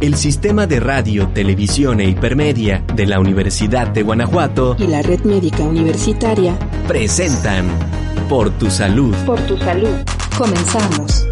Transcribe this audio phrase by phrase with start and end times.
[0.00, 5.24] el Sistema de Radio, Televisión e Hipermedia de la Universidad de Guanajuato y la Red
[5.24, 7.68] Médica Universitaria presentan
[8.26, 9.14] Por tu Salud.
[9.26, 9.94] Por tu Salud.
[10.38, 11.26] Comenzamos.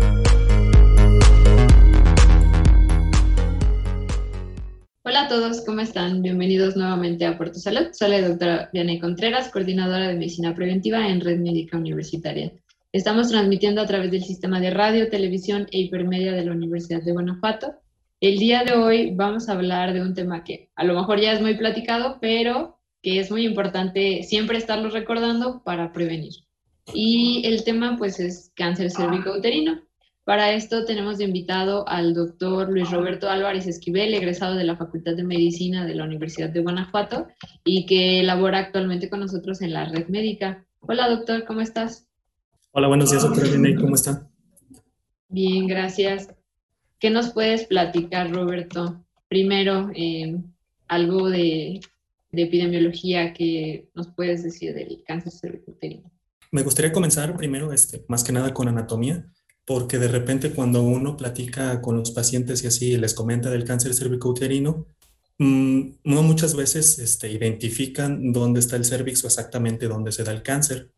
[5.03, 6.21] Hola a todos, ¿cómo están?
[6.21, 7.87] Bienvenidos nuevamente a Por tu Salud.
[7.93, 12.53] Soy la doctora Vianey Contreras, coordinadora de Medicina Preventiva en Red Médica Universitaria.
[12.93, 17.13] Estamos transmitiendo a través del sistema de radio, televisión e hipermedia de la Universidad de
[17.13, 17.77] Guanajuato
[18.21, 21.33] el día de hoy vamos a hablar de un tema que a lo mejor ya
[21.33, 26.33] es muy platicado, pero que es muy importante siempre estarlo recordando para prevenir.
[26.93, 29.83] Y el tema pues es cáncer cervicouterino.
[30.25, 35.15] Para esto tenemos de invitado al doctor Luis Roberto Álvarez Esquivel, egresado de la Facultad
[35.15, 37.29] de Medicina de la Universidad de Guanajuato
[37.65, 40.67] y que labora actualmente con nosotros en la red médica.
[40.81, 42.09] Hola doctor, ¿cómo estás?
[42.73, 43.49] Hola, buenos días doctora
[43.81, 44.29] ¿cómo están?
[45.29, 46.38] Bien, gracias.
[46.99, 49.05] ¿Qué nos puedes platicar, Roberto?
[49.29, 50.37] Primero, eh,
[50.89, 51.81] algo de,
[52.33, 56.11] epidemiología que nos puedes decir del cáncer cervicouterino.
[56.51, 59.27] Me gustaría comenzar primero, este, más que nada, con anatomía,
[59.65, 63.95] porque de repente cuando uno platica con los pacientes y así les comenta del cáncer
[63.95, 64.87] cervicouterino,
[65.39, 70.33] mm, no muchas veces este, identifican dónde está el cervix o exactamente dónde se da
[70.33, 70.91] el cáncer.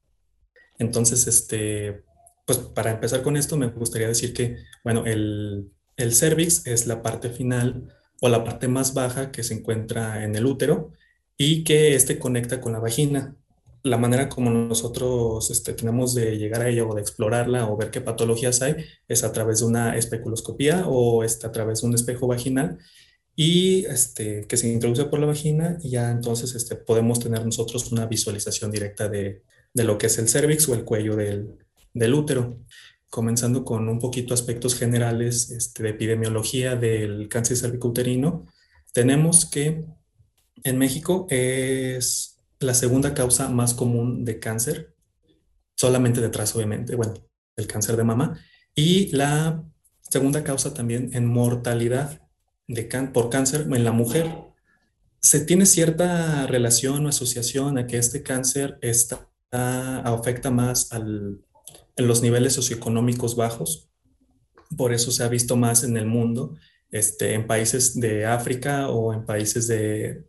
[0.79, 2.05] Entonces, este,
[2.47, 5.71] pues para empezar con esto, me gustaría decir que, bueno, el,
[6.01, 10.35] el cervix es la parte final o la parte más baja que se encuentra en
[10.35, 10.93] el útero
[11.37, 13.37] y que este conecta con la vagina.
[13.83, 17.91] La manera como nosotros este, tenemos de llegar a ella o de explorarla o ver
[17.91, 18.77] qué patologías hay
[19.09, 22.79] es a través de una especuloscopía o este, a través de un espejo vaginal
[23.35, 27.91] y este, que se introduce por la vagina y ya entonces este, podemos tener nosotros
[27.91, 29.43] una visualización directa de,
[29.73, 31.57] lo que es el cervix o el cuello del,
[31.95, 32.59] del útero
[33.11, 38.47] comenzando con un poquito aspectos generales este, de epidemiología del cáncer cervicouterino,
[38.93, 39.85] tenemos que
[40.63, 44.95] en México es la segunda causa más común de cáncer,
[45.75, 47.15] solamente detrás, obviamente, bueno,
[47.57, 48.39] el cáncer de mama,
[48.75, 49.65] y la
[50.01, 52.21] segunda causa también en mortalidad
[52.69, 54.31] de por cáncer en la mujer.
[55.21, 61.41] Se tiene cierta relación o asociación a que este cáncer está, afecta más al,
[62.01, 63.91] en los niveles socioeconómicos bajos.
[64.77, 66.57] Por eso se ha visto más en el mundo,
[66.91, 70.25] este, en países de África o en países de,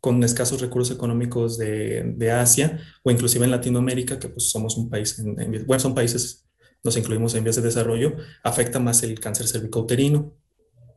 [0.00, 4.88] con escasos recursos económicos de, de, Asia o inclusive en Latinoamérica, que pues somos un
[4.88, 5.34] país, en,
[5.66, 6.46] bueno, son países,
[6.84, 10.32] nos incluimos en vías de desarrollo, afecta más el cáncer cervicouterino.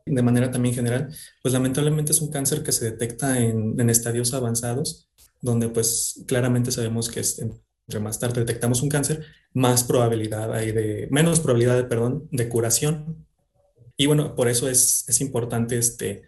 [0.06, 1.10] De manera también general,
[1.42, 5.10] pues lamentablemente es un cáncer que se detecta en, en estadios avanzados,
[5.42, 7.40] donde pues claramente sabemos que es,
[7.90, 12.48] entre más tarde detectamos un cáncer, más probabilidad hay de, menos probabilidad, de, perdón, de
[12.48, 13.26] curación.
[13.98, 16.22] Y bueno, por eso es, es importante este,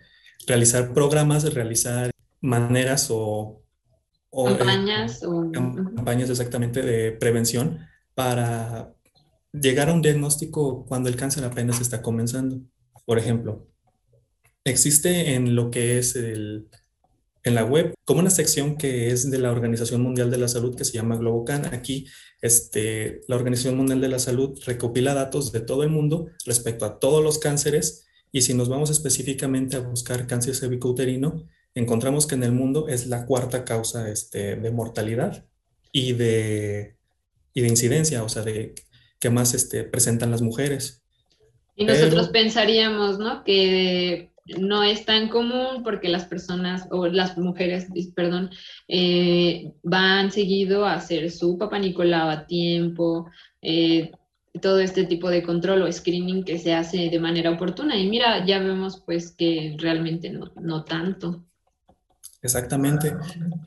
[0.47, 2.09] realizar programas, realizar
[2.41, 3.61] maneras o,
[4.31, 5.51] o eh, campañas, o...
[5.51, 8.95] campañas exactamente de prevención para
[9.53, 12.59] llegar a un diagnóstico cuando el cáncer apenas está comenzando.
[13.05, 13.67] Por ejemplo,
[14.63, 16.69] existe en lo que es el,
[17.43, 20.75] en la web como una sección que es de la Organización Mundial de la Salud
[20.75, 21.73] que se llama Globocan.
[21.73, 22.05] Aquí
[22.41, 26.99] este, la Organización Mundial de la Salud recopila datos de todo el mundo respecto a
[26.99, 32.43] todos los cánceres y si nos vamos específicamente a buscar cáncer cervicouterino, encontramos que en
[32.43, 35.45] el mundo es la cuarta causa este, de mortalidad
[35.91, 36.95] y de,
[37.53, 38.73] y de incidencia, o sea, de
[39.19, 41.03] que más este, presentan las mujeres.
[41.75, 43.43] Y nosotros pensaríamos, ¿no?
[43.43, 48.49] Que no es tan común porque las personas o las mujeres, perdón,
[48.87, 53.29] eh, van seguido a hacer su papá Nicolau a tiempo,
[53.61, 54.11] eh,
[54.61, 57.97] todo este tipo de control o screening que se hace de manera oportuna.
[57.97, 61.45] Y mira, ya vemos pues que realmente no, no tanto.
[62.41, 63.15] Exactamente.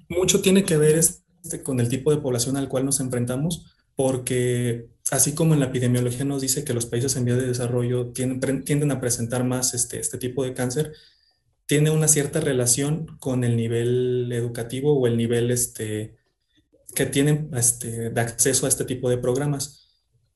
[0.08, 4.88] Mucho tiene que ver este, con el tipo de población al cual nos enfrentamos, porque
[5.10, 8.64] así como en la epidemiología nos dice que los países en vías de desarrollo tienden,
[8.64, 10.92] tienden a presentar más este, este tipo de cáncer,
[11.66, 16.16] tiene una cierta relación con el nivel educativo o el nivel este,
[16.94, 19.80] que tienen este, de acceso a este tipo de programas.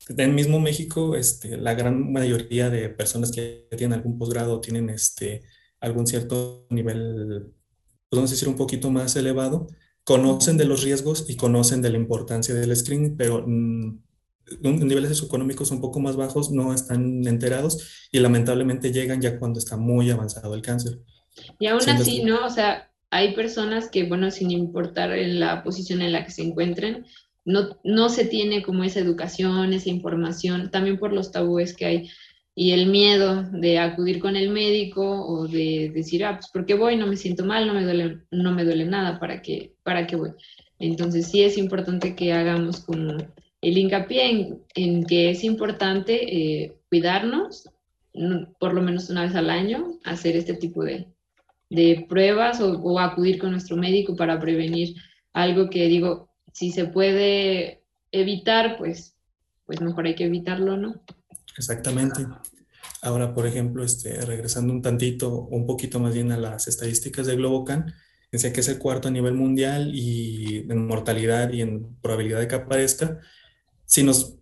[0.07, 5.43] En mismo México, este, la gran mayoría de personas que tienen algún posgrado tienen este,
[5.79, 7.53] algún cierto nivel,
[8.09, 9.67] podemos decir, un poquito más elevado,
[10.03, 13.99] conocen de los riesgos y conocen de la importancia del screening, pero mm,
[14.61, 19.77] niveles socioeconómicos un poco más bajos no están enterados y lamentablemente llegan ya cuando está
[19.77, 20.99] muy avanzado el cáncer.
[21.59, 22.45] Y aún así, ¿no?
[22.45, 26.43] O sea, hay personas que, bueno, sin importar en la posición en la que se
[26.43, 27.05] encuentren,
[27.45, 32.09] no, no se tiene como esa educación, esa información, también por los tabúes que hay.
[32.55, 36.97] y el miedo de acudir con el médico o de decir, ah, pues porque voy,
[36.97, 40.15] no me siento mal, no me duele, no me duele nada, ¿para qué, para qué
[40.15, 40.31] voy?
[40.77, 43.17] Entonces sí es importante que hagamos como
[43.61, 47.69] el hincapié en, que es importante eh, cuidarnos,
[48.59, 51.07] por lo menos una vez al año, hacer este tipo de,
[51.69, 54.95] de pruebas o, o, acudir con nuestro médico para prevenir
[55.33, 59.15] algo que digo, si se puede evitar, pues,
[59.65, 61.01] pues mejor hay que evitarlo, ¿no?
[61.57, 62.25] Exactamente.
[63.01, 67.35] Ahora, por ejemplo, este, regresando un tantito, un poquito más bien a las estadísticas de
[67.35, 67.93] Globocan,
[68.31, 72.47] decía que es el cuarto a nivel mundial y en mortalidad y en probabilidad de
[72.47, 73.19] que aparezca.
[73.89, 74.35] Si nos,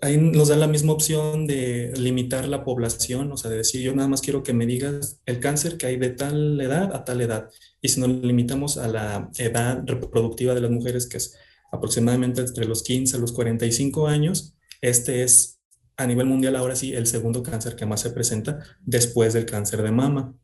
[0.00, 3.94] ahí nos da la misma opción de limitar la población, o sea, de decir, yo
[3.94, 7.20] nada más quiero que me digas el cáncer que hay de tal edad a tal
[7.20, 7.50] edad.
[7.82, 11.36] Y si nos limitamos a la edad reproductiva de las mujeres, que es
[11.70, 15.60] aproximadamente entre los 15 a los 45 años, este es
[15.98, 19.82] a nivel mundial ahora sí el segundo cáncer que más se presenta después del cáncer
[19.82, 20.34] de mama.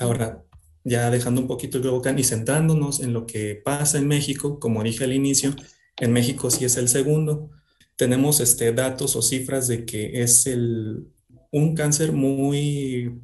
[0.00, 0.42] Ahora,
[0.82, 4.82] ya dejando un poquito el Globocan y centrándonos en lo que pasa en México, como
[4.82, 5.54] dije al inicio,
[5.98, 7.50] en México sí es el segundo.
[7.96, 11.08] Tenemos este, datos o cifras de que es el,
[11.50, 13.20] un cáncer muy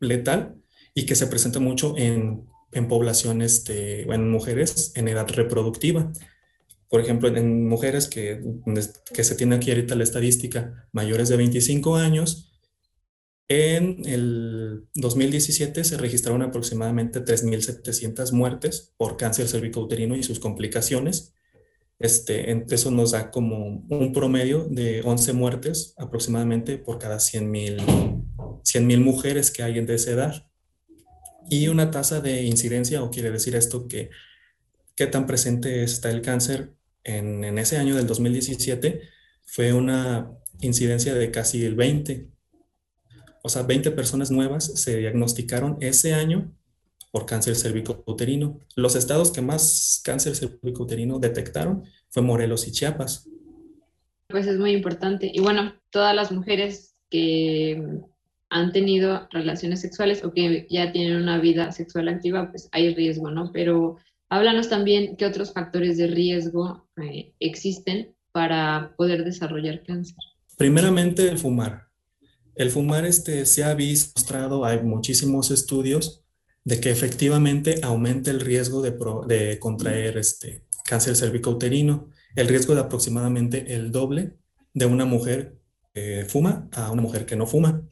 [0.00, 0.56] letal
[0.94, 6.12] y que se presenta mucho en, en poblaciones, este, en mujeres en edad reproductiva
[6.92, 8.44] por ejemplo, en mujeres que,
[9.14, 12.52] que se tiene aquí ahorita la estadística, mayores de 25 años,
[13.48, 21.32] en el 2017 se registraron aproximadamente 3.700 muertes por cáncer cervicouterino y sus complicaciones.
[22.02, 28.22] Este, eso nos da como un promedio de 11 muertes aproximadamente por cada 100.000
[28.64, 30.46] 100, mujeres que hay de esa edad.
[31.48, 34.10] Y una tasa de incidencia, o quiere decir esto que
[34.94, 39.02] qué tan presente está el cáncer en, ese año del 2017
[39.44, 42.28] fue una incidencia de casi el 20.
[43.42, 46.54] O sea, 20 personas nuevas se diagnosticaron ese año
[47.12, 48.58] por cáncer cervicouterino.
[48.74, 53.28] Los estados que más cáncer cervicouterino detectaron fue Morelos y Chiapas.
[54.26, 55.30] Pues es muy importante.
[55.32, 57.80] Y bueno, todas las mujeres que
[58.48, 63.30] han tenido relaciones sexuales o que ya tienen una vida sexual activa, pues hay riesgo,
[63.30, 63.52] ¿no?
[63.52, 63.98] Pero
[64.32, 70.16] Háblanos también qué otros factores de riesgo eh, existen para poder desarrollar cáncer.
[70.56, 71.88] Primeramente, el fumar.
[72.54, 76.21] El fumar este, se ha visto, mostrado, hay muchísimos estudios
[76.64, 83.74] de que efectivamente aumenta el riesgo de, contraer este, cáncer cervicouterino, el riesgo de aproximadamente
[83.74, 84.36] el doble
[84.74, 85.56] de una mujer
[85.92, 87.82] que fuma a una mujer que no fuma.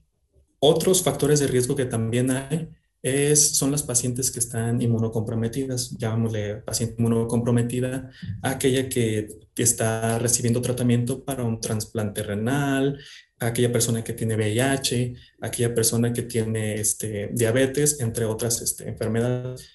[0.61, 2.71] Otros factores de riesgo que también hay
[3.03, 8.11] es, son las pacientes que están inmunocomprometidas, llamémosle paciente inmunocomprometida,
[8.43, 12.99] aquella que, está recibiendo tratamiento para un trasplante renal,
[13.41, 19.69] aquella persona que tiene VIH, aquella persona que tiene este, diabetes, entre otras este, enfermedades.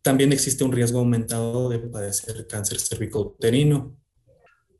[0.00, 3.96] También existe un riesgo aumentado de padecer cáncer cervicouterino.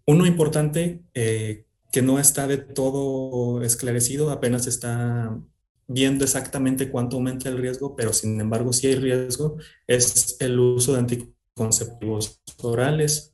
[0.06, 5.36] Uno importante eh, que no está de todo esclarecido, apenas está
[5.86, 9.56] viendo exactamente cuánto aumenta el riesgo, pero sin embargo si hay riesgo,
[9.86, 13.32] es el uso de anticonceptivos orales.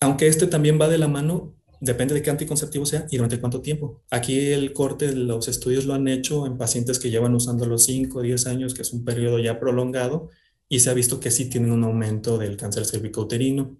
[0.00, 3.60] Aunque este también va de la mano, depende de qué anticonceptivo sea y durante cuánto
[3.60, 4.02] tiempo.
[4.10, 8.18] Aquí el corte, los estudios lo han hecho en pacientes que llevan usando los 5
[8.18, 10.30] o 10 años, que es un periodo ya prolongado,
[10.68, 13.76] y se ha visto que sí tienen un aumento del cáncer cervicouterino.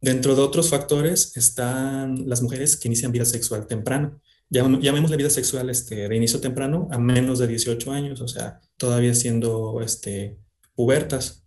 [0.00, 5.30] Dentro de otros factores están las mujeres que inician vida sexual temprano llamemos la vida
[5.30, 10.38] sexual este, de inicio temprano a menos de 18 años, o sea, todavía siendo este,
[10.74, 11.44] pubertas.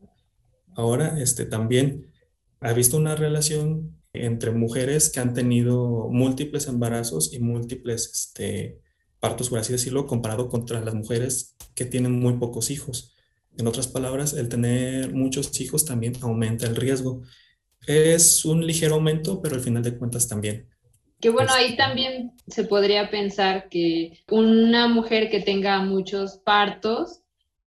[0.75, 2.11] Ahora este, también
[2.59, 8.79] ha visto una relación entre mujeres que han tenido múltiples embarazos y múltiples este,
[9.19, 13.15] partos, por así decirlo, comparado contra las mujeres que tienen muy pocos hijos.
[13.57, 17.21] En otras palabras, el tener muchos hijos también aumenta el riesgo.
[17.87, 20.71] Es un ligero aumento, pero al final de cuentas también
[21.21, 27.21] que bueno, ahí también se podría pensar que una mujer que tenga muchos partos,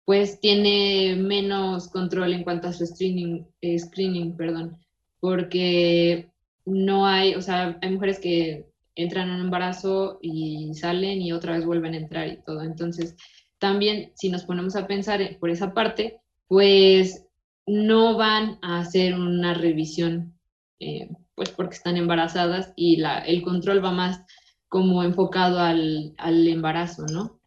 [0.05, 4.77] pues tiene menos control en cuanto a su screening, eh, screening, perdón,
[5.21, 6.33] porque
[6.65, 11.55] no hay, o sea, hay mujeres que entran en un embarazo y salen y otra
[11.57, 12.63] vez vuelven a entrar y todo.
[12.63, 13.17] Entonces,
[13.59, 17.27] también si nos ponemos a pensar por esa parte, pues
[17.67, 20.35] no van a hacer una revisión
[20.81, 24.21] eh, pues porque están embarazadas y la, el control va más
[24.69, 27.41] como enfocado al, al embarazo, ¿no?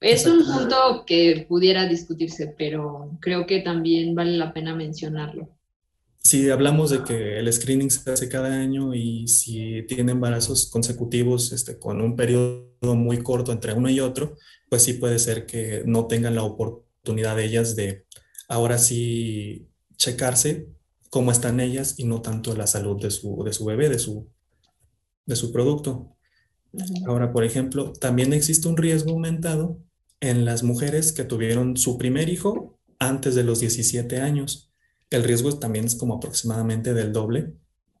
[0.00, 5.48] Es un punto que pudiera discutirse, pero creo que también vale la pena mencionarlo.
[6.24, 11.52] Si hablamos de que el screening se hace cada año y si tiene embarazos consecutivos
[11.52, 14.36] este, con un periodo muy corto entre uno y otro,
[14.68, 18.06] pues sí puede ser que no tengan la oportunidad de ellas de
[18.48, 20.68] ahora sí checarse
[21.10, 24.28] cómo están ellas y no tanto la salud de su, de su bebé, de su,
[25.26, 26.16] de su producto.
[27.06, 29.78] Ahora, por ejemplo, también existe un riesgo aumentado
[30.20, 34.71] en las mujeres que tuvieron su primer hijo antes de los 17 años.
[35.12, 37.54] El riesgo también es como aproximadamente del doble,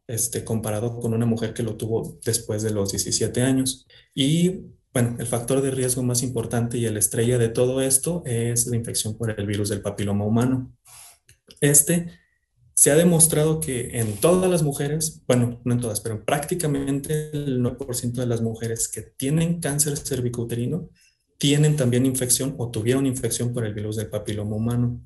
[0.06, 3.86] este, comparado con una mujer que lo tuvo después de los 17 años.
[4.14, 8.66] Y bueno, el factor de riesgo más importante y el estrella de todo esto es
[8.66, 10.72] la infección por el virus del papiloma humano.
[11.60, 12.08] Este
[12.74, 17.60] se ha demostrado que en todas las mujeres, bueno, no en todas, pero prácticamente el
[17.62, 20.88] 9% de las mujeres que tienen cáncer cervicouterino
[21.38, 25.00] tienen también infección o tuvieron infección por el virus del papiloma humano.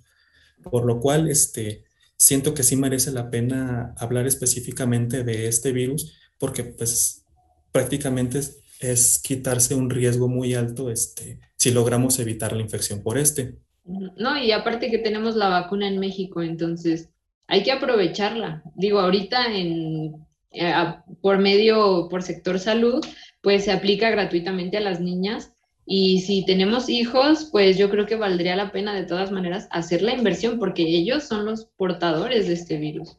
[0.71, 1.85] Por lo cual, este,
[2.17, 7.25] siento que sí merece la pena hablar específicamente de este virus porque pues
[7.73, 8.41] prácticamente
[8.81, 13.57] es, quitarse un riesgo muy alto este, si logramos evitar la infección por este.
[13.85, 17.11] No, y aparte que tenemos la vacuna en México, entonces
[17.47, 18.63] hay que aprovecharla.
[18.75, 20.75] Digo, ahorita en, eh,
[21.21, 23.05] por medio, por sector salud,
[23.41, 25.56] pues se aplica gratuitamente a las niñas
[25.89, 30.03] y si tenemos hijos, pues yo creo que valdría la pena de todas maneras hacer
[30.03, 33.17] la inversión porque ellos son los portadores de este virus.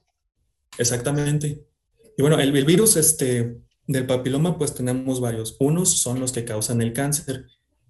[0.77, 1.63] Exactamente.
[2.17, 3.55] Y bueno, el, virus este,
[3.87, 5.55] del papiloma, pues tenemos varios.
[5.61, 7.45] Unos son los que causan el cáncer.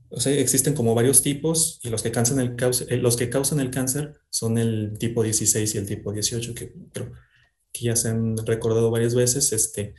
[0.10, 2.55] O sea, existen como varios tipos y los que, causan el,
[2.88, 6.74] eh, los que causan el cáncer son el tipo 16 y el tipo 18, que
[6.93, 7.13] creo
[7.74, 9.51] que ya se han recordado varias veces.
[9.53, 9.96] Este,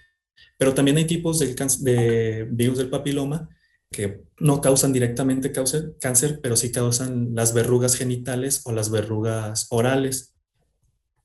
[0.56, 3.48] pero también hay tipos de virus del papiloma
[3.90, 10.34] que no causan directamente cáncer, pero sí causan las verrugas genitales o las verrugas orales.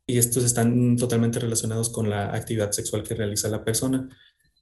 [0.08, 4.10] Y estos están totalmente relacionados con la actividad sexual que realiza la persona.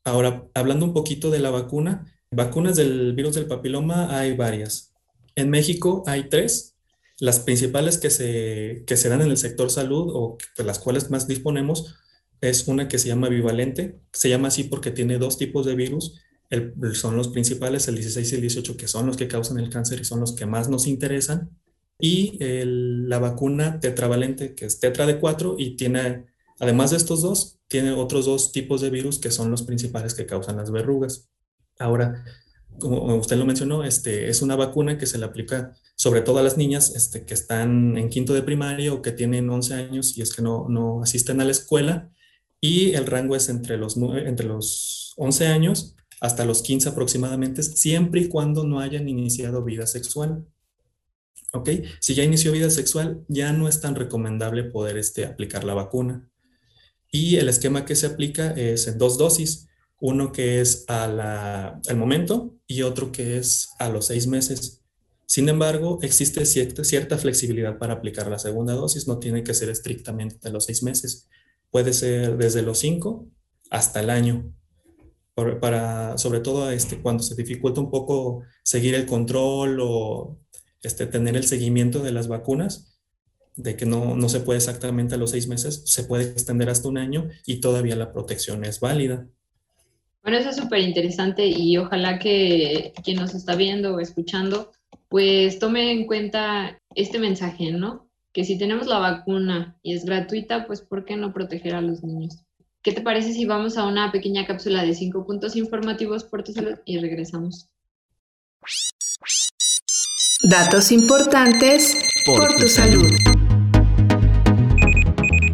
[0.04, 4.94] Ahora, hablando un poquito de la vacuna, vacunas del virus del papiloma hay varias.
[5.36, 6.76] En México hay tres.
[7.20, 11.12] Las principales que se, que se dan en el sector salud o de las cuales
[11.12, 11.96] más disponemos
[12.42, 14.00] es una que se llama bivalente.
[14.12, 16.20] Se llama así porque tiene dos tipos de virus
[16.94, 20.02] son los principales, el 16 y el 18, que son los que causan el cáncer
[20.02, 21.50] y son los que más nos interesan.
[22.00, 26.26] Y la vacuna tetravalente, que es tetra de 4 y tiene,
[26.60, 30.26] además de estos dos, tiene otros dos tipos de virus que son los principales que
[30.26, 31.30] causan las verrugas.
[31.80, 32.26] Ahora,
[32.80, 36.44] como usted lo mencionó, este, es una vacuna que se le aplica sobre todo a
[36.44, 40.22] las niñas este, que están en quinto de primaria o que tienen 11 años y
[40.22, 42.10] es que no, no asisten a la escuela.
[42.60, 48.22] Y el rango es entre los, entre los 11 años hasta los 15 aproximadamente, siempre
[48.22, 50.46] y cuando no hayan iniciado vida sexual.
[51.52, 51.70] ¿Ok?
[52.00, 56.30] Si ya inició vida sexual, ya no es tan recomendable poder este, aplicar la vacuna.
[57.12, 59.68] Y el esquema que se aplica es en dos dosis,
[60.00, 64.82] uno que es al momento y otro que es a los seis meses.
[65.26, 69.70] Sin embargo, existe cierta, cierta flexibilidad para aplicar la segunda dosis, no tiene que ser
[69.70, 71.28] estrictamente de los seis meses,
[71.72, 73.28] puede ser desde los cinco
[73.70, 74.54] hasta el año
[75.34, 80.38] para, sobre todo este, cuando se dificulta un poco seguir el control o
[80.82, 83.00] este, tener el seguimiento de las vacunas,
[83.56, 86.88] de que no, no se puede exactamente a los seis meses, se puede extender hasta
[86.88, 89.28] un año y todavía la protección es válida.
[90.24, 94.72] Bueno, eso es súper interesante y ojalá que quien nos está viendo o escuchando,
[95.10, 98.08] pues tome en cuenta este mensaje, ¿no?
[98.32, 102.04] Que si tenemos la vacuna y es gratuita, pues ¿por qué no proteger a los
[102.04, 102.46] niños?
[102.84, 106.52] ¿Qué te parece si vamos a una pequeña cápsula de cinco puntos informativos por tu
[106.52, 107.70] salud y regresamos?
[110.50, 111.96] Datos importantes
[112.26, 113.08] por, tu, salud.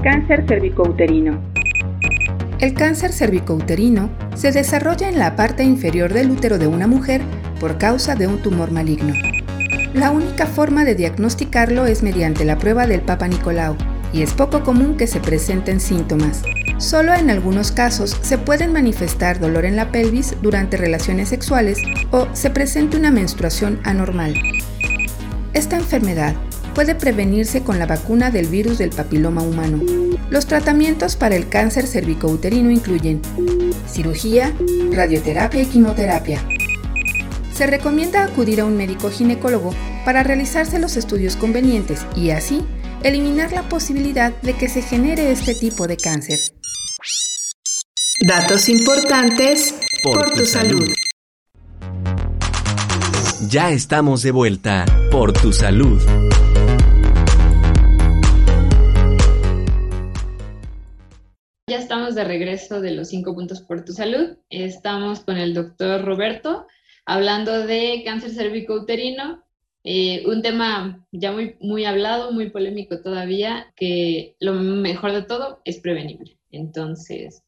[0.01, 1.43] Cáncer cervicouterino.
[2.61, 7.21] El cáncer cervicouterino se desarrolla en la parte inferior del útero de una mujer
[7.59, 9.13] por causa de un tumor maligno.
[9.93, 13.75] La única forma de diagnosticarlo es mediante la prueba del Papa Nicolau
[14.13, 16.41] y es poco común que se presenten síntomas.
[16.77, 21.79] Solo en algunos casos se pueden manifestar dolor en la pelvis durante relaciones sexuales
[22.11, 24.35] o se presenta una menstruación anormal.
[25.53, 26.35] Esta enfermedad
[26.75, 29.81] puede prevenirse con la vacuna del virus del papiloma humano.
[30.29, 33.21] Los tratamientos para el cáncer cervicouterino incluyen
[33.89, 34.53] cirugía,
[34.91, 36.39] radioterapia y quimioterapia.
[37.51, 39.73] Se recomienda acudir a un médico ginecólogo
[40.05, 42.63] para realizarse los estudios convenientes y así
[43.01, 46.39] eliminar la posibilidad de que se genere este tipo de cáncer.
[48.25, 50.89] Datos importantes por, tu, salud.
[53.47, 56.01] Ya estamos de vuelta por tu salud.
[61.69, 64.35] Ya estamos de regreso de los cinco puntos por tu salud.
[64.49, 66.65] Estamos con el doctor Roberto
[67.05, 69.43] hablando de cáncer cervicouterino,
[69.83, 75.61] eh, un tema ya muy, muy hablado, muy polémico todavía, que lo mejor de todo
[75.65, 76.37] es prevenible.
[76.51, 77.43] Entonces,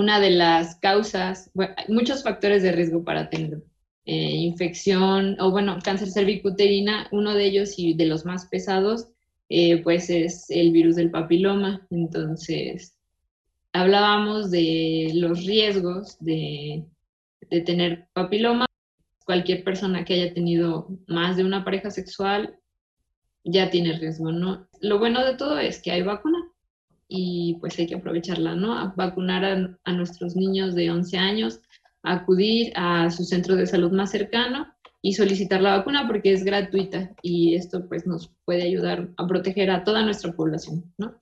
[0.00, 3.62] una de las causas, hay muchos factores de riesgo para tener
[4.06, 9.08] eh, infección o, bueno, cáncer cervicuterina, uno de ellos y de los más pesados,
[9.50, 11.86] eh, pues es el virus del papiloma.
[11.90, 12.96] Entonces,
[13.74, 16.86] hablábamos de los riesgos de,
[17.50, 18.64] de tener papiloma.
[19.26, 22.58] Cualquier persona que haya tenido más de una pareja sexual
[23.44, 24.66] ya tiene riesgo, ¿no?
[24.80, 26.49] Lo bueno de todo es que hay vacuna
[27.10, 28.78] y pues hay que aprovecharla, ¿no?
[28.78, 31.60] A vacunar a, a, nuestros niños de 11 años,
[32.02, 34.68] acudir a su centro de salud más cercano
[35.02, 39.70] y solicitar la vacuna porque es gratuita y esto pues nos puede ayudar a proteger
[39.70, 41.14] a toda nuestra población, ¿no?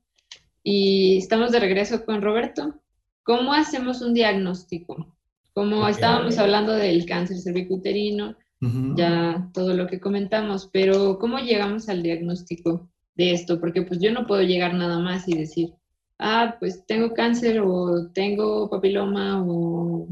[0.62, 2.74] Y estamos de regreso con Roberto.
[3.22, 5.16] ¿Cómo hacemos un diagnóstico?
[5.54, 12.02] Como estábamos hablando del cáncer cervicuterino, ya todo lo que comentamos, pero ¿cómo llegamos al
[12.02, 13.60] diagnóstico de esto?
[13.60, 15.74] Porque pues yo no puedo llegar nada más y decir,
[16.18, 20.08] ah, pues tengo cáncer o tengo papiloma o,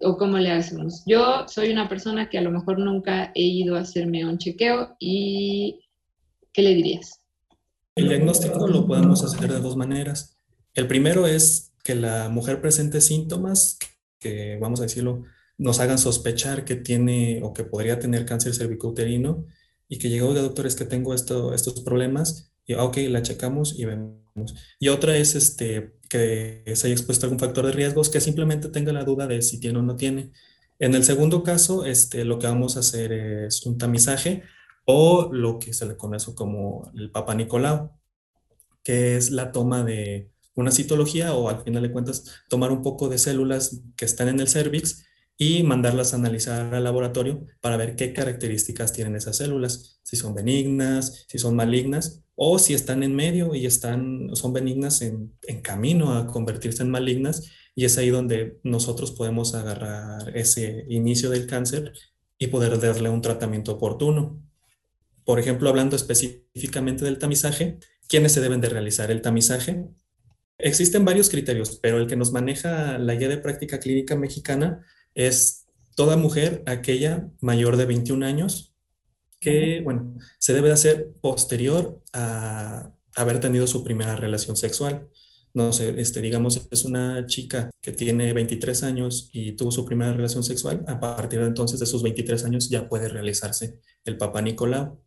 [0.00, 1.02] o cómo le hacemos.
[1.06, 4.96] Yo soy una persona que a lo mejor nunca he ido a hacerme un chequeo
[4.98, 5.80] y
[6.52, 7.20] ¿qué le dirías?
[7.94, 10.38] El diagnóstico lo podemos hacer de dos maneras.
[10.74, 13.78] El primero es que la mujer presente síntomas
[14.18, 15.24] que, vamos a decirlo,
[15.58, 19.44] nos hagan sospechar que tiene o que podría tener cáncer cervicouterino
[19.88, 23.76] y que llegó de doctores que tengo esto, estos problemas y, ah, ok, la checamos
[23.76, 24.54] y vemos.
[24.78, 28.68] Y otra es este, que se haya expuesto a algún factor de riesgos, que simplemente
[28.68, 30.30] tenga la duda de si tiene o no tiene.
[30.78, 34.44] En el segundo caso, este, lo que vamos a hacer es un tamizaje
[34.84, 37.90] o lo que se le conoce como el Papa Nicolau,
[38.84, 43.08] que es la toma de una citología o al final de cuentas tomar un poco
[43.08, 45.04] de células que están en el cervix
[45.42, 50.34] y mandarlas a analizar al laboratorio para ver qué características tienen esas células, si son
[50.34, 55.62] benignas, si son malignas o si están en medio y están, son benignas en, en
[55.62, 61.46] camino a convertirse en malignas y es ahí donde nosotros podemos agarrar ese inicio del
[61.46, 61.94] cáncer
[62.38, 64.42] y poder darle un tratamiento oportuno.
[65.24, 69.86] Por ejemplo, hablando específicamente del tamizaje, ¿quiénes se deben de realizar el tamizaje?
[70.58, 75.66] Existen varios criterios, pero el que nos maneja la guía de práctica clínica mexicana es
[75.94, 78.74] toda mujer, aquella mayor de 21 años,
[79.40, 85.08] que, bueno, se debe de hacer posterior a haber tenido su primera relación sexual.
[85.52, 90.12] No sé, este, digamos, es una chica que tiene 23 años y tuvo su primera
[90.12, 94.42] relación sexual, a partir de entonces de sus 23 años ya puede realizarse el Papa
[94.42, 95.00] Nicolau.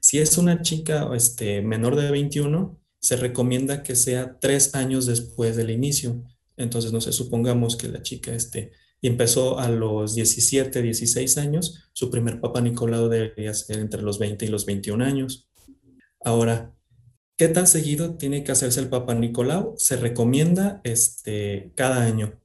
[0.00, 5.56] Si es una chica este, menor de 21, se recomienda que sea tres años después
[5.56, 6.24] del inicio.
[6.56, 8.72] Entonces, no sé, supongamos que la chica este,
[9.08, 14.44] empezó a los 17, 16 años, su primer Papa Nicolau debería ser entre los 20
[14.44, 15.48] y los 21 años.
[16.24, 16.74] Ahora,
[17.36, 19.74] ¿qué tan seguido tiene que hacerse el Papa Nicolau?
[19.76, 22.40] Se recomienda este, cada año.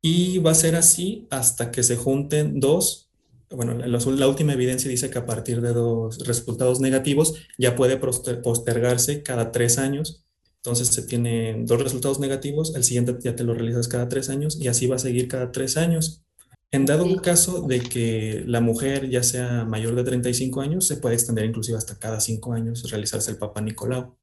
[0.00, 3.12] Y va a ser así hasta que se junten dos
[3.54, 9.22] bueno, la, última evidencia dice que a partir de dos resultados negativos ya puede postergarse
[9.22, 10.24] cada tres años.
[10.64, 14.58] Entonces se tienen dos resultados negativos, el siguiente ya te lo realizas cada tres años
[14.60, 16.22] y así va a seguir cada tres años.
[16.70, 21.16] En dado caso de que la mujer ya sea mayor de 35 años, se puede
[21.16, 24.16] extender inclusive hasta cada cinco años realizarse el Papa Nicolau.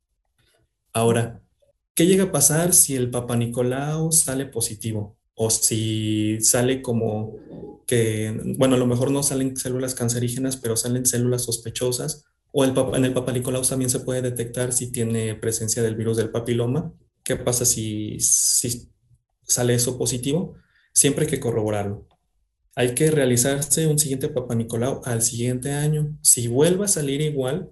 [0.93, 1.41] Ahora,
[1.93, 5.19] ¿qué llega a pasar si el Papa Nicolau sale positivo?
[5.41, 7.39] o si sale como
[7.88, 12.73] que, bueno, a lo mejor no salen células cancerígenas, pero salen células sospechosas, o el,
[12.95, 16.93] en el Nicolau también se puede detectar si tiene presencia del virus del papiloma.
[17.23, 18.89] ¿Qué pasa si, si
[19.43, 20.55] sale eso positivo?
[20.93, 22.07] Siempre hay que corroborarlo.
[22.75, 26.17] Hay que realizarse un siguiente Nicolau al siguiente año.
[26.21, 27.69] Si vuelve a salir igual,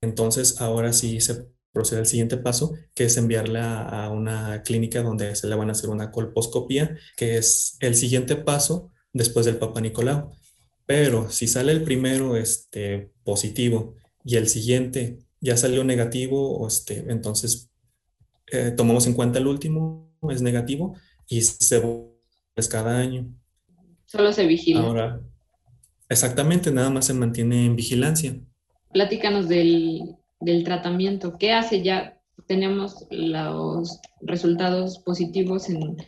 [0.00, 5.34] entonces ahora sí se procede al siguiente paso, que es enviarla a una clínica donde
[5.36, 9.80] se le van a hacer una colposcopía, que es el siguiente paso después del Papa
[9.80, 10.32] Nicolau.
[10.88, 17.70] Pero si sale el primero este, positivo y el siguiente ya salió negativo, este, entonces
[18.50, 20.96] eh, tomamos en cuenta el último, es negativo,
[21.28, 21.82] y se
[22.56, 23.28] es cada año.
[24.06, 24.80] Solo se vigila.
[24.80, 25.20] Ahora,
[26.08, 28.40] exactamente, nada más se mantiene en vigilancia.
[28.90, 31.36] Platícanos del, del tratamiento.
[31.36, 32.18] ¿Qué hace ya?
[32.46, 35.98] Tenemos los resultados positivos en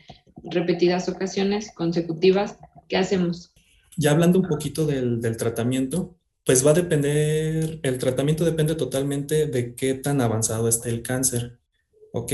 [0.43, 2.57] repetidas ocasiones consecutivas.
[2.89, 3.50] ¿Qué hacemos?
[4.01, 9.75] Ya hablando un poquito del, tratamiento, pues va a depender, el tratamiento depende totalmente de
[9.75, 11.61] qué tan avanzado esté el cáncer.
[12.15, 12.33] ¿Ok?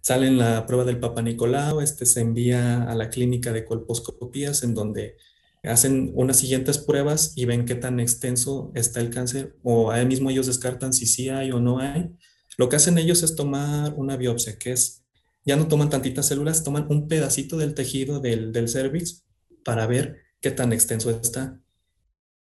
[0.00, 4.64] Sale en la prueba del Papa Nicolau, este se envía a la clínica de colposcopías
[4.64, 5.16] en donde
[5.62, 10.30] hacen unas siguientes pruebas y ven qué tan extenso está el cáncer o ahí mismo
[10.30, 12.10] ellos descartan si sí hay o no hay.
[12.56, 15.04] Lo que hacen ellos es tomar una biopsia, que es,
[15.44, 19.24] ya no toman tantitas células, toman un pedacito del tejido del, del cervix
[19.62, 21.60] para ver qué tan extenso está.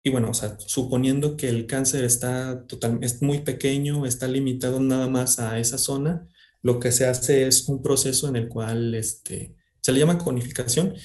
[0.03, 4.79] Y bueno, o sea, suponiendo que el cáncer está total, es muy pequeño, está limitado
[4.79, 6.27] nada más a esa zona,
[6.61, 10.95] lo que se hace es un proceso en el cual este, se le llama conificación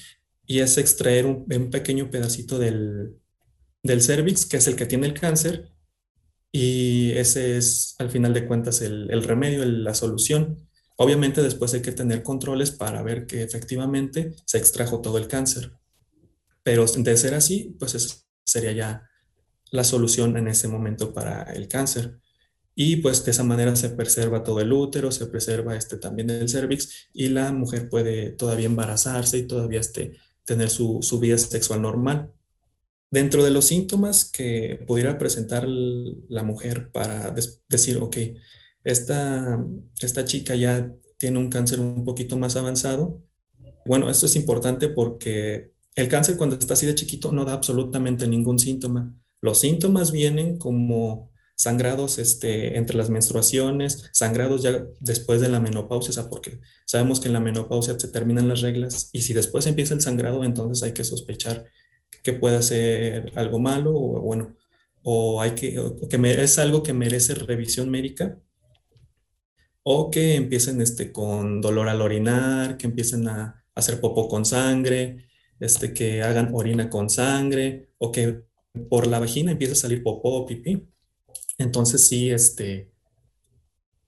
[0.45, 3.17] y es extraer un, pequeño pedacito del,
[3.81, 5.71] del cervix, que es el que tiene el cáncer,
[6.51, 10.67] y ese es al final de cuentas el, el remedio, la solución.
[10.97, 15.71] Obviamente después hay que tener controles para ver que efectivamente se extrajo todo el cáncer.
[16.63, 19.09] Pero de ser así, pues esa sería ya
[19.71, 22.19] la solución en ese momento para el cáncer.
[22.75, 26.49] Y pues de esa manera se preserva todo el útero, se preserva este también el
[26.49, 32.31] cervix y la mujer puede todavía embarazarse y todavía este, tener su, vida sexual normal.
[33.11, 37.33] Dentro de los síntomas que pudiera presentar la mujer para
[37.69, 38.17] decir, ok,
[38.83, 39.63] esta,
[40.01, 43.21] esta chica ya tiene un cáncer un poquito más avanzado,
[43.85, 48.27] bueno, esto es importante porque el cáncer cuando está así de chiquito no da absolutamente
[48.27, 49.13] ningún síntoma.
[49.41, 56.29] Los síntomas vienen como sangrados este, entre las menstruaciones, sangrados ya después de la menopausia,
[56.29, 60.01] porque sabemos que en la menopausia se terminan las reglas y si después empieza el
[60.01, 61.65] sangrado, entonces hay que sospechar
[62.23, 64.55] que pueda ser algo malo o bueno,
[65.03, 65.79] o hay que,
[66.09, 68.39] que es algo que merece revisión médica
[69.83, 75.25] o que empiecen este, con dolor al orinar, que empiecen a, hacer popó con sangre,
[75.63, 78.43] este, que hagan orina con sangre o que
[78.89, 80.87] por la vagina empiece a salir popó o pipí.
[81.57, 82.91] Entonces sí, este,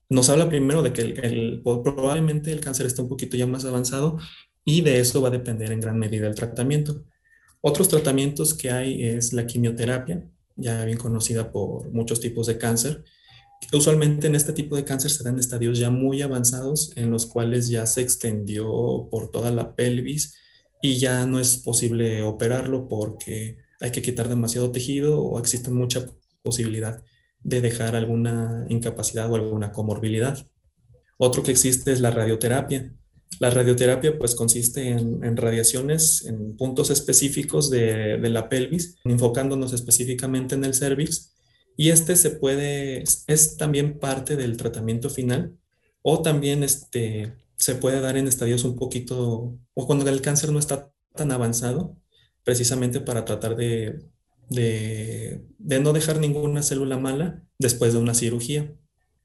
[0.08, 4.18] nos habla primero de que el, probablemente el cáncer está un poquito ya más avanzado
[4.64, 7.04] y de eso va a depender en gran medida el tratamiento.
[7.60, 13.04] Otros tratamientos que hay es la quimioterapia, ya bien conocida por muchos tipos de cáncer.
[13.72, 17.68] Usualmente en este tipo de cáncer se dan estadios ya muy avanzados en los cuales
[17.68, 20.36] ya se extendió por toda la pelvis
[20.82, 26.06] y ya no es posible operarlo porque hay que quitar demasiado tejido o existe mucha
[26.42, 27.02] posibilidad
[27.42, 30.46] de dejar alguna incapacidad o alguna comorbilidad.
[31.18, 32.92] Otro que existe es la radioterapia.
[33.40, 40.64] La radioterapia pues consiste en, radiaciones en puntos específicos de, la pelvis, enfocándonos específicamente en
[40.64, 41.34] el cervix
[41.76, 45.56] y este se puede, es también parte del tratamiento final
[46.02, 50.58] o también este, se puede dar en estadios un poquito, o cuando el cáncer no
[50.58, 51.96] está tan avanzado,
[52.44, 53.98] precisamente para tratar de
[54.48, 58.72] de, no dejar ninguna célula mala después de una cirugía.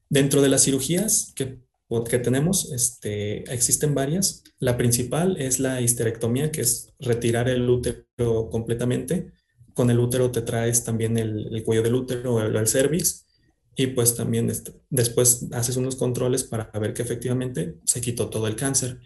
[0.08, 1.60] Dentro de las cirugías que,
[2.08, 4.42] que tenemos, este, existen varias.
[4.58, 9.32] La principal es la histerectomía, que es retirar el útero completamente.
[9.74, 13.26] Con el útero te traes también el, cuello del útero, el, el cervix,
[13.74, 18.46] y pues también este, después haces unos controles para ver que efectivamente se quitó todo
[18.46, 19.00] el cáncer.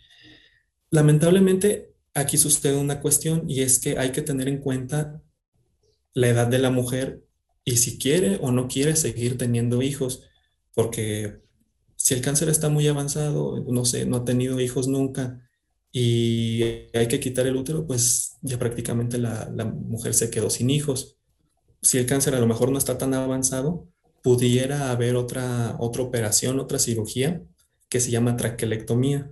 [0.91, 5.23] Lamentablemente, aquí sucede una cuestión y es que hay que tener en cuenta
[6.15, 7.23] la edad de la mujer
[7.65, 10.23] y si quiere o no quiere seguir teniendo hijos,
[10.75, 11.41] porque
[11.97, 15.47] si el cáncer está muy avanzado, no sé, no ha tenido hijos nunca
[15.91, 16.63] y
[16.95, 21.17] hay que quitar el útero, pues ya prácticamente la, mujer se quedó sin hijos.
[21.83, 23.89] Si el cáncer a lo mejor no está tan avanzado,
[24.27, 27.45] pudiera haber otra, otra operación, otra cirugía
[27.89, 29.31] que se llama traquelectomía.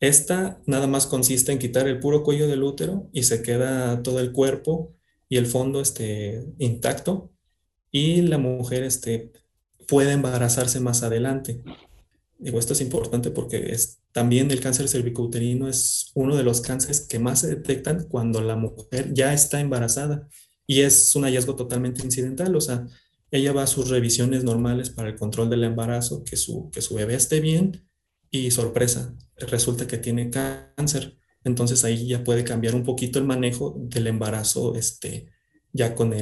[0.00, 4.20] Esta nada más consiste en quitar el puro cuello del útero y se queda todo
[4.20, 4.92] el cuerpo
[5.30, 7.32] y el fondo esté intacto
[7.90, 9.32] y la mujer este,
[9.88, 11.62] puede embarazarse más adelante.
[12.38, 17.00] Digo, esto es importante porque es, también el cáncer cervicouterino es uno de los cánceres
[17.00, 20.28] que más se detectan cuando la mujer ya está embarazada
[20.66, 22.86] y es un hallazgo totalmente incidental, o sea,
[23.36, 26.94] ella va a sus revisiones normales para el control del embarazo, que su, que su
[26.94, 27.88] bebé esté bien
[28.30, 33.76] y sorpresa, resulta que tiene cáncer entonces ahí ya puede cambiar un poquito el manejo
[33.78, 35.26] del embarazo este,
[35.72, 36.12] ya con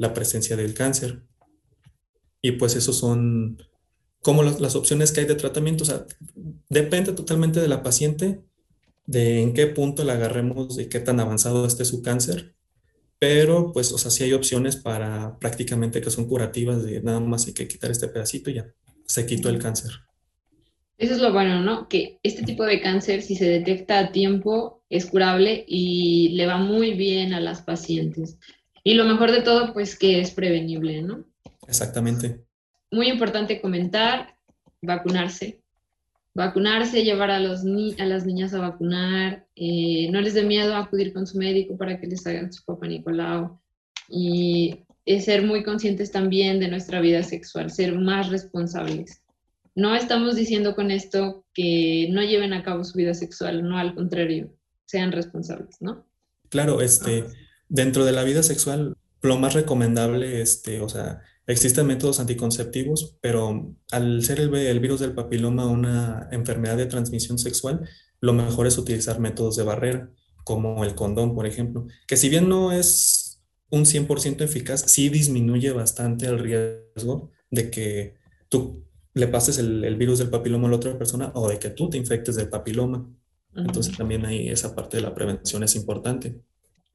[0.00, 1.22] la presencia del cáncer.
[2.42, 3.62] Y pues esos son
[4.20, 5.84] como las, opciones que hay de tratamiento.
[5.84, 6.04] O sea,
[6.68, 8.42] depende totalmente de la paciente,
[9.06, 12.56] de en qué punto la agarremos, de qué tan avanzado esté su cáncer.
[13.22, 17.46] Pero pues, o sea, sí hay opciones para prácticamente que son curativas de nada más
[17.46, 18.66] hay que quitar este pedacito y ya
[19.06, 19.92] se quitó el cáncer.
[20.98, 21.88] Eso es lo bueno, ¿no?
[21.88, 26.56] Que este tipo de cáncer, si se detecta a tiempo, es curable y le va
[26.56, 28.38] muy bien a las pacientes.
[28.82, 31.24] Y lo mejor de todo, pues que es prevenible, ¿no?
[31.68, 32.44] Exactamente.
[32.90, 34.36] Muy importante comentar,
[34.80, 35.61] vacunarse.
[36.34, 37.60] Vacunarse, llevar a, los
[37.98, 42.00] a las niñas a vacunar, eh, no les dé miedo acudir con su médico para
[42.00, 43.60] que les hagan su papá Nicolau
[44.08, 44.84] y
[45.20, 49.22] ser muy conscientes también de nuestra vida sexual, ser más responsables.
[49.74, 53.94] No estamos diciendo con esto que no lleven a cabo su vida sexual, no, al
[53.94, 56.06] contrario, sean responsables, ¿no?
[56.50, 57.24] Claro, este,
[57.68, 63.74] dentro de la vida sexual, lo más recomendable, este, o sea, existen métodos anticonceptivos, pero
[63.90, 67.88] al ser el, el virus del papiloma una enfermedad de transmisión sexual,
[68.20, 70.10] lo mejor es utilizar métodos de barrera,
[70.44, 75.72] como el condón, por ejemplo, que si bien no es un 100% eficaz, sí disminuye
[75.72, 78.14] bastante el riesgo de que
[78.48, 78.84] tú
[79.14, 81.98] le pases el, virus del papiloma a la otra persona o de que tú te
[81.98, 83.08] infectes del papiloma.
[83.54, 86.40] Entonces también ahí esa parte de la prevención es importante.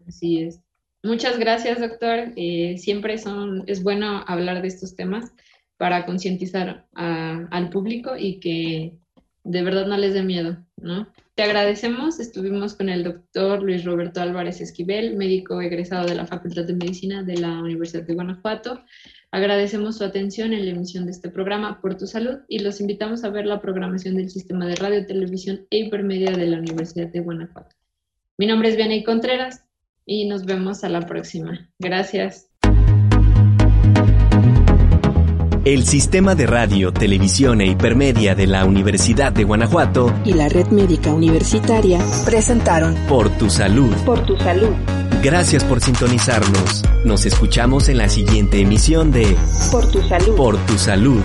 [0.08, 0.60] Así es.
[1.08, 2.34] Muchas gracias, doctor.
[2.36, 5.32] Eh, siempre es bueno hablar de estos temas
[5.78, 8.98] para concientizar al público y que
[9.46, 11.08] de verdad no les dé miedo, ¿no?
[11.34, 12.20] Te agradecemos.
[12.20, 17.24] Estuvimos con el doctor Luis Roberto Álvarez Esquivel, médico egresado de la Facultad de Medicina
[17.24, 18.84] de la Universidad de Guanajuato.
[19.32, 23.24] Agradecemos su atención en la emisión de este programa Por tu Salud y los invitamos
[23.24, 27.22] a ver la programación del Sistema de Radio, Televisión e Hipermedia de la Universidad de
[27.22, 27.78] Guanajuato.
[28.38, 29.67] Mi nombre es Vianey Contreras
[30.08, 31.70] y nos vemos a la próxima.
[31.78, 32.50] Gracias.
[35.66, 40.68] El Sistema de Radio, Televisión e Hipermedia de la Universidad de Guanajuato y la Red
[40.68, 43.94] Médica Universitaria presentaron Por tu Salud.
[44.06, 44.74] Por tu Salud
[45.24, 46.84] Gracias por sintonizarnos.
[47.04, 49.36] Nos escuchamos en la siguiente emisión de
[49.72, 50.36] Por tu salud.
[50.36, 51.24] Por tu salud.